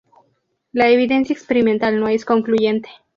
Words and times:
La 0.71 0.89
evidencia 0.89 1.31
experimental 1.31 1.99
no 1.99 2.07
es 2.07 2.25
concluyente. 2.25 2.89